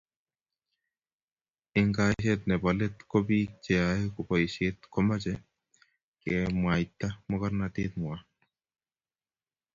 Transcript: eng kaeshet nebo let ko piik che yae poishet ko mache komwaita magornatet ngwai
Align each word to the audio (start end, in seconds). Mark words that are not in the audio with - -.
eng 1.77 1.91
kaeshet 1.97 2.41
nebo 2.47 2.69
let 2.79 2.95
ko 3.11 3.17
piik 3.27 3.49
che 3.63 3.71
yae 3.81 4.03
poishet 4.27 4.77
ko 4.91 4.99
mache 5.07 5.33
komwaita 6.23 7.07
magornatet 7.29 7.91
ngwai 7.97 8.21